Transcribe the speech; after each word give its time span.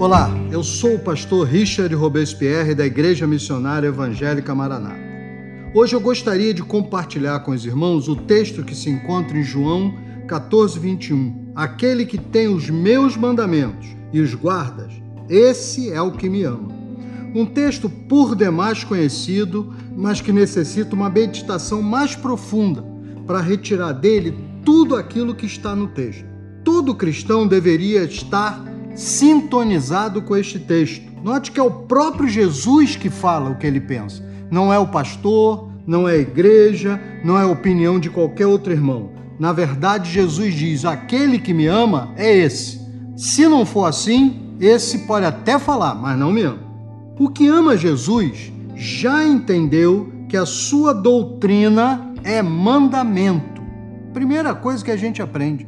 Olá, 0.00 0.30
eu 0.50 0.64
sou 0.64 0.94
o 0.94 0.98
pastor 0.98 1.46
Richard 1.46 1.94
Robespierre 1.94 2.74
da 2.74 2.86
Igreja 2.86 3.26
Missionária 3.26 3.88
Evangélica 3.88 4.54
Maranata. 4.54 4.98
Hoje 5.74 5.94
eu 5.94 6.00
gostaria 6.00 6.54
de 6.54 6.62
compartilhar 6.62 7.40
com 7.40 7.50
os 7.50 7.66
irmãos 7.66 8.08
o 8.08 8.16
texto 8.16 8.64
que 8.64 8.74
se 8.74 8.88
encontra 8.88 9.36
em 9.36 9.42
João 9.42 9.94
14, 10.26 10.78
21. 10.78 11.52
Aquele 11.54 12.06
que 12.06 12.16
tem 12.16 12.48
os 12.48 12.70
meus 12.70 13.14
mandamentos 13.14 13.88
e 14.10 14.22
os 14.22 14.34
guardas, 14.34 14.90
esse 15.28 15.92
é 15.92 16.00
o 16.00 16.12
que 16.12 16.30
me 16.30 16.44
ama. 16.44 16.70
Um 17.34 17.44
texto 17.44 17.90
por 17.90 18.34
demais 18.34 18.82
conhecido, 18.82 19.74
mas 19.94 20.22
que 20.22 20.32
necessita 20.32 20.96
uma 20.96 21.10
meditação 21.10 21.82
mais 21.82 22.16
profunda 22.16 22.82
para 23.26 23.42
retirar 23.42 23.92
dele 23.92 24.34
tudo 24.64 24.96
aquilo 24.96 25.34
que 25.34 25.44
está 25.44 25.76
no 25.76 25.88
texto. 25.88 26.24
Todo 26.64 26.94
cristão 26.94 27.46
deveria 27.46 28.04
estar 28.04 28.69
sintonizado 28.94 30.22
com 30.22 30.36
este 30.36 30.58
texto. 30.58 31.10
Note 31.22 31.52
que 31.52 31.60
é 31.60 31.62
o 31.62 31.70
próprio 31.70 32.28
Jesus 32.28 32.96
que 32.96 33.10
fala 33.10 33.50
o 33.50 33.56
que 33.56 33.66
ele 33.66 33.80
pensa. 33.80 34.24
Não 34.50 34.72
é 34.72 34.78
o 34.78 34.88
pastor, 34.88 35.70
não 35.86 36.08
é 36.08 36.12
a 36.12 36.18
igreja, 36.18 37.00
não 37.24 37.38
é 37.38 37.42
a 37.42 37.48
opinião 37.48 38.00
de 38.00 38.10
qualquer 38.10 38.46
outro 38.46 38.72
irmão. 38.72 39.10
Na 39.38 39.52
verdade, 39.52 40.10
Jesus 40.10 40.54
diz: 40.54 40.84
aquele 40.84 41.38
que 41.38 41.54
me 41.54 41.66
ama 41.66 42.12
é 42.16 42.36
esse. 42.36 42.80
Se 43.16 43.46
não 43.46 43.66
for 43.66 43.86
assim, 43.86 44.54
esse 44.60 45.00
pode 45.00 45.26
até 45.26 45.58
falar, 45.58 45.94
mas 45.94 46.18
não 46.18 46.32
me 46.32 46.42
ama. 46.42 46.70
O 47.18 47.28
que 47.28 47.48
ama 47.48 47.76
Jesus 47.76 48.52
já 48.74 49.26
entendeu 49.26 50.10
que 50.28 50.36
a 50.36 50.46
sua 50.46 50.94
doutrina 50.94 52.14
é 52.22 52.42
mandamento. 52.42 53.62
Primeira 54.12 54.54
coisa 54.54 54.84
que 54.84 54.90
a 54.90 54.96
gente 54.96 55.20
aprende. 55.20 55.66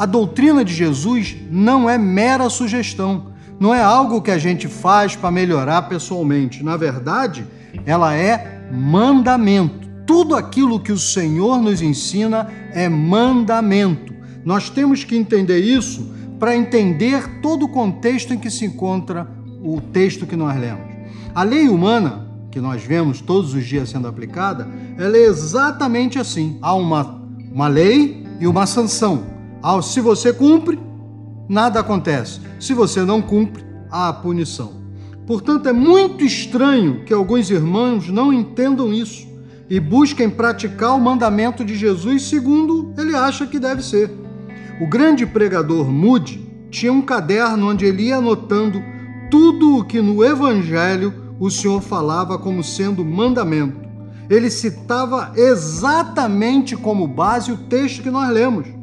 A 0.00 0.06
doutrina 0.06 0.64
de 0.64 0.72
Jesus 0.72 1.36
não 1.50 1.88
é 1.88 1.98
mera 1.98 2.48
sugestão, 2.48 3.34
não 3.60 3.74
é 3.74 3.82
algo 3.82 4.22
que 4.22 4.30
a 4.30 4.38
gente 4.38 4.66
faz 4.66 5.14
para 5.14 5.30
melhorar 5.30 5.82
pessoalmente. 5.90 6.64
Na 6.64 6.74
verdade, 6.74 7.46
ela 7.84 8.14
é 8.14 8.66
mandamento. 8.72 9.86
Tudo 10.06 10.34
aquilo 10.34 10.80
que 10.80 10.90
o 10.90 10.98
Senhor 10.98 11.60
nos 11.60 11.82
ensina 11.82 12.48
é 12.72 12.88
mandamento. 12.88 14.14
Nós 14.42 14.70
temos 14.70 15.04
que 15.04 15.14
entender 15.14 15.58
isso 15.58 16.10
para 16.38 16.56
entender 16.56 17.42
todo 17.42 17.66
o 17.66 17.68
contexto 17.68 18.32
em 18.32 18.38
que 18.38 18.50
se 18.50 18.64
encontra 18.64 19.28
o 19.62 19.82
texto 19.82 20.26
que 20.26 20.34
nós 20.34 20.58
lemos. 20.58 20.94
A 21.34 21.42
lei 21.42 21.68
humana, 21.68 22.26
que 22.50 22.58
nós 22.58 22.82
vemos 22.82 23.20
todos 23.20 23.52
os 23.52 23.66
dias 23.66 23.90
sendo 23.90 24.08
aplicada, 24.08 24.66
ela 24.96 25.14
é 25.14 25.24
exatamente 25.24 26.18
assim. 26.18 26.56
Há 26.62 26.74
uma, 26.74 27.22
uma 27.52 27.68
lei 27.68 28.26
e 28.40 28.46
uma 28.46 28.64
sanção. 28.64 29.39
Se 29.82 30.00
você 30.00 30.32
cumpre, 30.32 30.78
nada 31.48 31.80
acontece. 31.80 32.40
Se 32.58 32.72
você 32.72 33.02
não 33.02 33.20
cumpre, 33.20 33.64
há 33.90 34.08
a 34.08 34.12
punição. 34.12 34.72
Portanto, 35.26 35.68
é 35.68 35.72
muito 35.72 36.24
estranho 36.24 37.04
que 37.04 37.12
alguns 37.12 37.50
irmãos 37.50 38.08
não 38.08 38.32
entendam 38.32 38.92
isso 38.92 39.28
e 39.68 39.78
busquem 39.78 40.28
praticar 40.28 40.96
o 40.96 41.00
mandamento 41.00 41.64
de 41.64 41.76
Jesus 41.76 42.22
segundo 42.22 42.92
ele 42.98 43.14
acha 43.14 43.46
que 43.46 43.58
deve 43.58 43.82
ser. 43.82 44.10
O 44.80 44.88
grande 44.88 45.26
pregador 45.26 45.86
Moody 45.86 46.48
tinha 46.70 46.92
um 46.92 47.02
caderno 47.02 47.70
onde 47.70 47.84
ele 47.84 48.04
ia 48.04 48.16
anotando 48.16 48.82
tudo 49.30 49.78
o 49.78 49.84
que 49.84 50.00
no 50.00 50.24
Evangelho 50.24 51.34
o 51.38 51.50
Senhor 51.50 51.80
falava 51.80 52.38
como 52.38 52.64
sendo 52.64 53.04
mandamento. 53.04 53.78
Ele 54.28 54.50
citava 54.50 55.32
exatamente 55.36 56.76
como 56.76 57.06
base 57.06 57.52
o 57.52 57.56
texto 57.56 58.02
que 58.02 58.10
nós 58.10 58.28
lemos 58.30 58.79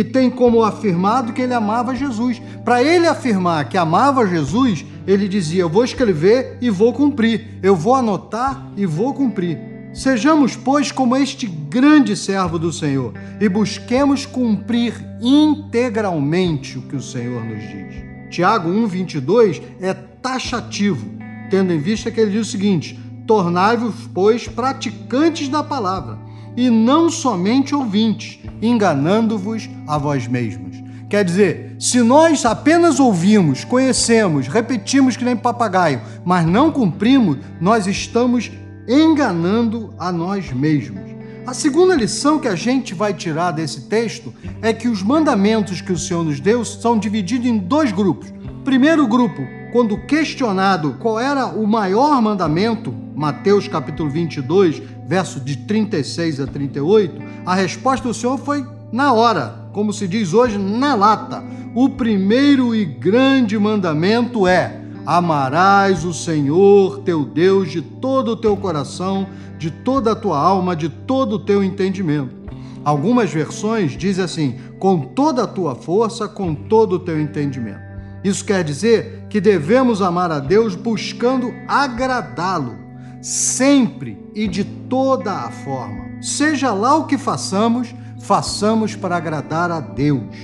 que 0.00 0.04
tem 0.04 0.30
como 0.30 0.64
afirmado 0.64 1.34
que 1.34 1.42
ele 1.42 1.52
amava 1.52 1.94
Jesus. 1.94 2.40
Para 2.64 2.82
ele 2.82 3.06
afirmar 3.06 3.68
que 3.68 3.76
amava 3.76 4.26
Jesus, 4.26 4.82
ele 5.06 5.28
dizia: 5.28 5.60
Eu 5.60 5.68
vou 5.68 5.84
escrever 5.84 6.56
e 6.58 6.70
vou 6.70 6.90
cumprir, 6.94 7.58
eu 7.62 7.76
vou 7.76 7.94
anotar 7.94 8.72
e 8.78 8.86
vou 8.86 9.12
cumprir. 9.12 9.58
Sejamos, 9.92 10.56
pois, 10.56 10.90
como 10.90 11.14
este 11.14 11.46
grande 11.46 12.16
servo 12.16 12.58
do 12.58 12.72
Senhor 12.72 13.12
e 13.38 13.46
busquemos 13.46 14.24
cumprir 14.24 14.94
integralmente 15.20 16.78
o 16.78 16.82
que 16.82 16.96
o 16.96 17.02
Senhor 17.02 17.44
nos 17.44 17.60
diz. 17.60 18.02
Tiago 18.30 18.70
1,22 18.70 19.60
é 19.82 19.92
taxativo, 19.92 21.10
tendo 21.50 21.74
em 21.74 21.78
vista 21.78 22.10
que 22.10 22.18
ele 22.18 22.30
diz 22.30 22.48
o 22.48 22.50
seguinte: 22.50 22.98
Tornai-vos, 23.26 24.08
pois, 24.14 24.48
praticantes 24.48 25.46
da 25.46 25.62
palavra 25.62 26.19
e 26.56 26.70
não 26.70 27.10
somente 27.10 27.74
ouvintes, 27.74 28.38
enganando-vos 28.60 29.68
a 29.86 29.98
vós 29.98 30.26
mesmos. 30.26 30.80
Quer 31.08 31.24
dizer, 31.24 31.74
se 31.78 32.00
nós 32.02 32.44
apenas 32.44 33.00
ouvimos, 33.00 33.64
conhecemos, 33.64 34.46
repetimos 34.46 35.16
que 35.16 35.24
nem 35.24 35.36
papagaio, 35.36 36.00
mas 36.24 36.46
não 36.46 36.70
cumprimos, 36.70 37.38
nós 37.60 37.86
estamos 37.88 38.50
enganando 38.86 39.92
a 39.98 40.12
nós 40.12 40.52
mesmos. 40.52 41.10
A 41.46 41.52
segunda 41.52 41.96
lição 41.96 42.38
que 42.38 42.46
a 42.46 42.54
gente 42.54 42.94
vai 42.94 43.12
tirar 43.12 43.50
desse 43.50 43.88
texto 43.88 44.32
é 44.62 44.72
que 44.72 44.86
os 44.86 45.02
mandamentos 45.02 45.80
que 45.80 45.90
o 45.90 45.98
Senhor 45.98 46.22
nos 46.22 46.38
deu 46.38 46.64
são 46.64 46.96
divididos 46.96 47.48
em 47.48 47.58
dois 47.58 47.90
grupos. 47.90 48.32
Primeiro 48.64 49.06
grupo, 49.08 49.42
quando 49.72 49.98
questionado 50.06 50.96
qual 51.00 51.18
era 51.18 51.46
o 51.46 51.66
maior 51.66 52.20
mandamento, 52.22 52.94
Mateus 53.20 53.68
capítulo 53.68 54.08
22, 54.08 54.82
verso 55.06 55.40
de 55.40 55.54
36 55.54 56.40
a 56.40 56.46
38, 56.46 57.20
a 57.44 57.54
resposta 57.54 58.08
do 58.08 58.14
Senhor 58.14 58.38
foi 58.38 58.66
na 58.90 59.12
hora, 59.12 59.68
como 59.74 59.92
se 59.92 60.08
diz 60.08 60.32
hoje, 60.32 60.56
na 60.56 60.94
lata. 60.94 61.44
O 61.74 61.90
primeiro 61.90 62.74
e 62.74 62.82
grande 62.82 63.58
mandamento 63.58 64.46
é: 64.46 64.80
amarás 65.04 66.02
o 66.02 66.14
Senhor 66.14 67.00
teu 67.00 67.26
Deus 67.26 67.70
de 67.70 67.82
todo 67.82 68.30
o 68.30 68.36
teu 68.36 68.56
coração, 68.56 69.26
de 69.58 69.70
toda 69.70 70.12
a 70.12 70.16
tua 70.16 70.38
alma, 70.38 70.74
de 70.74 70.88
todo 70.88 71.34
o 71.34 71.44
teu 71.44 71.62
entendimento. 71.62 72.34
Algumas 72.82 73.30
versões 73.30 73.98
dizem 73.98 74.24
assim: 74.24 74.58
com 74.78 74.98
toda 74.98 75.42
a 75.42 75.46
tua 75.46 75.74
força, 75.74 76.26
com 76.26 76.54
todo 76.54 76.94
o 76.94 76.98
teu 76.98 77.20
entendimento. 77.20 77.82
Isso 78.24 78.42
quer 78.46 78.64
dizer 78.64 79.26
que 79.28 79.42
devemos 79.42 80.00
amar 80.00 80.32
a 80.32 80.38
Deus 80.38 80.74
buscando 80.74 81.52
agradá-lo, 81.68 82.88
sempre 83.20 84.18
e 84.34 84.48
de 84.48 84.64
toda 84.64 85.32
a 85.32 85.50
forma. 85.50 86.22
Seja 86.22 86.72
lá 86.72 86.96
o 86.96 87.06
que 87.06 87.18
façamos, 87.18 87.94
façamos 88.20 88.94
para 88.94 89.16
agradar 89.16 89.70
a 89.70 89.80
Deus. 89.80 90.36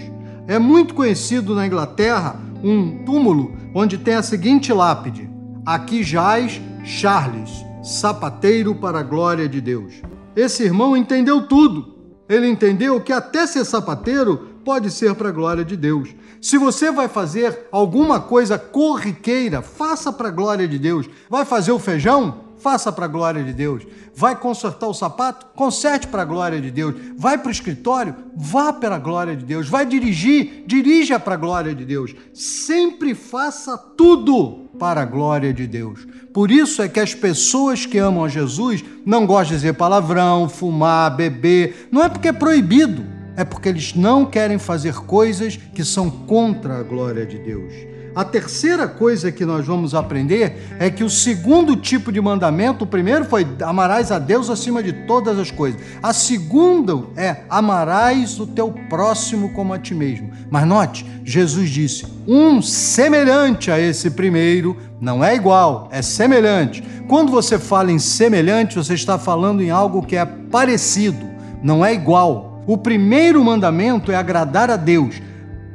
É 0.46 0.58
muito 0.58 0.94
conhecido 0.94 1.54
na 1.54 1.66
Inglaterra 1.66 2.36
um 2.62 3.04
túmulo 3.04 3.54
onde 3.74 3.98
tem 3.98 4.14
a 4.14 4.22
seguinte 4.22 4.72
lápide: 4.72 5.28
Aqui 5.64 6.02
jaz 6.02 6.60
Charles, 6.84 7.64
sapateiro 7.82 8.74
para 8.74 9.00
a 9.00 9.02
glória 9.02 9.48
de 9.48 9.60
Deus. 9.60 9.94
Esse 10.34 10.64
irmão 10.64 10.96
entendeu 10.96 11.46
tudo. 11.46 11.94
Ele 12.28 12.48
entendeu 12.48 13.00
que 13.00 13.12
até 13.12 13.46
ser 13.46 13.64
sapateiro 13.64 14.56
pode 14.64 14.90
ser 14.90 15.14
para 15.14 15.28
a 15.28 15.32
glória 15.32 15.64
de 15.64 15.76
Deus. 15.76 16.08
Se 16.40 16.58
você 16.58 16.90
vai 16.90 17.08
fazer 17.08 17.68
alguma 17.70 18.20
coisa 18.20 18.58
corriqueira, 18.58 19.62
faça 19.62 20.12
para 20.12 20.28
a 20.28 20.32
glória 20.32 20.66
de 20.66 20.78
Deus. 20.78 21.08
Vai 21.30 21.44
fazer 21.44 21.70
o 21.70 21.78
feijão? 21.78 22.45
Faça 22.58 22.90
para 22.90 23.04
a 23.04 23.08
glória 23.08 23.42
de 23.42 23.52
Deus. 23.52 23.86
Vai 24.14 24.34
consertar 24.34 24.86
o 24.86 24.94
sapato? 24.94 25.46
Conserte 25.54 26.06
para 26.06 26.22
a 26.22 26.24
glória 26.24 26.60
de 26.60 26.70
Deus. 26.70 26.94
Vai 27.16 27.38
para 27.38 27.48
o 27.48 27.52
escritório? 27.52 28.14
Vá 28.34 28.72
para 28.72 28.96
a 28.96 28.98
glória 28.98 29.36
de 29.36 29.44
Deus. 29.44 29.68
Vai 29.68 29.84
dirigir? 29.84 30.64
Dirija 30.66 31.20
para 31.20 31.34
a 31.34 31.38
glória 31.38 31.74
de 31.74 31.84
Deus. 31.84 32.14
Sempre 32.32 33.14
faça 33.14 33.76
tudo 33.76 34.68
para 34.78 35.02
a 35.02 35.04
glória 35.04 35.52
de 35.52 35.66
Deus. 35.66 36.06
Por 36.32 36.50
isso 36.50 36.82
é 36.82 36.88
que 36.88 37.00
as 37.00 37.14
pessoas 37.14 37.86
que 37.86 37.98
amam 37.98 38.24
a 38.24 38.28
Jesus 38.28 38.84
não 39.04 39.26
gostam 39.26 39.56
de 39.56 39.62
dizer 39.62 39.72
palavrão, 39.74 40.48
fumar, 40.48 41.14
beber. 41.14 41.88
Não 41.90 42.02
é 42.02 42.08
porque 42.08 42.28
é 42.28 42.32
proibido 42.32 43.16
é 43.36 43.44
porque 43.44 43.68
eles 43.68 43.94
não 43.94 44.24
querem 44.24 44.58
fazer 44.58 44.94
coisas 44.94 45.56
que 45.56 45.84
são 45.84 46.10
contra 46.10 46.78
a 46.78 46.82
glória 46.82 47.26
de 47.26 47.38
Deus. 47.38 47.95
A 48.16 48.24
terceira 48.24 48.88
coisa 48.88 49.30
que 49.30 49.44
nós 49.44 49.66
vamos 49.66 49.94
aprender 49.94 50.74
é 50.78 50.88
que 50.88 51.04
o 51.04 51.10
segundo 51.10 51.76
tipo 51.76 52.10
de 52.10 52.18
mandamento, 52.18 52.84
o 52.84 52.86
primeiro 52.86 53.26
foi 53.26 53.46
amarás 53.60 54.10
a 54.10 54.18
Deus 54.18 54.48
acima 54.48 54.82
de 54.82 54.90
todas 55.06 55.38
as 55.38 55.50
coisas. 55.50 55.78
A 56.02 56.14
segunda 56.14 57.04
é 57.14 57.42
amarás 57.50 58.40
o 58.40 58.46
teu 58.46 58.72
próximo 58.88 59.52
como 59.52 59.74
a 59.74 59.78
ti 59.78 59.94
mesmo. 59.94 60.30
Mas 60.48 60.66
note, 60.66 61.04
Jesus 61.22 61.68
disse: 61.68 62.06
um 62.26 62.62
semelhante 62.62 63.70
a 63.70 63.78
esse 63.78 64.08
primeiro, 64.08 64.78
não 64.98 65.22
é 65.22 65.34
igual, 65.36 65.90
é 65.92 66.00
semelhante. 66.00 66.82
Quando 67.06 67.30
você 67.30 67.58
fala 67.58 67.92
em 67.92 67.98
semelhante, 67.98 68.76
você 68.76 68.94
está 68.94 69.18
falando 69.18 69.62
em 69.62 69.68
algo 69.68 70.00
que 70.00 70.16
é 70.16 70.24
parecido, 70.24 71.26
não 71.62 71.84
é 71.84 71.92
igual. 71.92 72.62
O 72.66 72.78
primeiro 72.78 73.44
mandamento 73.44 74.10
é 74.10 74.16
agradar 74.16 74.70
a 74.70 74.76
Deus. 74.76 75.20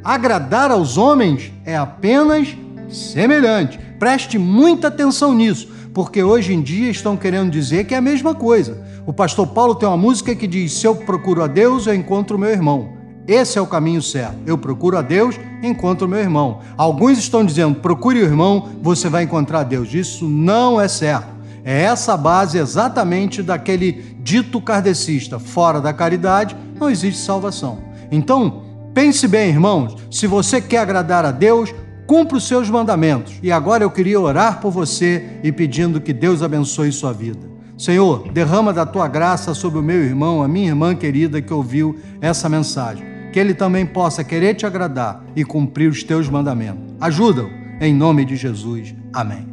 Agradar 0.04 0.72
aos 0.72 0.98
homens 0.98 1.52
é 1.64 1.78
apenas 1.78 2.56
semelhante. 2.90 3.80
Preste 4.00 4.38
muita 4.38 4.88
atenção 4.88 5.34
nisso, 5.34 5.70
porque 5.94 6.24
hoje 6.24 6.54
em 6.54 6.62
dia 6.62 6.90
estão 6.90 7.16
querendo 7.16 7.52
dizer 7.52 7.86
que 7.86 7.94
é 7.94 7.98
a 7.98 8.02
mesma 8.02 8.34
coisa. 8.34 8.82
O 9.06 9.14
pastor 9.14 9.48
Paulo 9.48 9.76
tem 9.76 9.88
uma 9.88 9.98
música 9.98 10.36
que 10.36 10.48
diz: 10.48 10.74
Se 10.74 10.88
eu 10.88 10.96
procuro 10.96 11.44
a 11.44 11.48
Deus, 11.48 11.86
eu 11.86 11.94
encontro 11.94 12.36
o 12.36 12.40
meu 12.40 12.50
irmão. 12.50 13.02
Esse 13.28 13.60
é 13.60 13.62
o 13.62 13.68
caminho 13.68 14.02
certo. 14.02 14.38
Eu 14.46 14.58
procuro 14.58 14.98
a 14.98 15.02
Deus, 15.04 15.40
encontro 15.62 16.08
meu 16.08 16.20
irmão. 16.20 16.60
Alguns 16.76 17.20
estão 17.20 17.46
dizendo, 17.46 17.76
procure 17.76 18.20
o 18.20 18.26
irmão, 18.26 18.70
você 18.82 19.08
vai 19.08 19.24
encontrar 19.24 19.64
Deus. 19.64 19.94
Isso 19.94 20.28
não 20.28 20.82
é 20.82 20.88
certo. 20.88 21.30
É 21.64 21.84
essa 21.84 22.14
a 22.14 22.18
base 22.18 22.58
exatamente 22.58 23.44
daquele 23.44 24.16
dito 24.20 24.60
kardecista: 24.60 25.38
fora 25.38 25.80
da 25.80 25.94
caridade 25.94 26.56
não 26.80 26.90
existe 26.90 27.22
salvação. 27.22 27.78
Então, 28.12 28.71
pense 28.94 29.28
bem, 29.28 29.50
irmãos, 29.50 29.96
se 30.10 30.28
você 30.28 30.62
quer 30.62 30.80
agradar 30.80 31.26
a 31.26 31.32
Deus, 31.32 31.74
cumpra 32.06 32.38
os 32.38 32.48
seus 32.48 32.70
mandamentos. 32.70 33.40
E 33.42 33.52
agora 33.52 33.84
eu 33.84 33.92
queria 33.92 34.20
orar 34.20 34.60
por 34.60 34.72
você 34.72 35.40
e 35.44 35.52
pedindo 35.52 36.02
que 36.02 36.14
Deus 36.14 36.42
abençoe 36.42 36.92
sua 36.92 37.14
vida. 37.14 37.50
Senhor, 37.78 38.32
derrama 38.32 38.72
da 38.72 38.86
tua 38.86 39.08
graça 39.08 39.54
sobre 39.54 39.80
o 39.80 39.82
meu 39.82 40.04
irmão, 40.04 40.44
a 40.44 40.48
minha 40.48 40.68
irmã 40.68 40.94
querida 40.94 41.42
que 41.42 41.54
ouviu 41.54 42.00
essa 42.20 42.48
mensagem. 42.48 43.04
Que 43.34 43.40
ele 43.40 43.54
também 43.54 43.86
possa 43.86 44.24
querer 44.24 44.56
te 44.56 44.66
agradar 44.66 45.24
e 45.36 45.44
cumprir 45.44 45.90
os 45.90 46.04
teus 46.04 46.30
mandamentos. 46.30 46.94
Ajuda-o, 47.00 47.50
em 47.80 47.94
nome 47.94 48.26
de 48.26 48.36
Jesus. 48.36 48.94
Amém. 49.14 49.51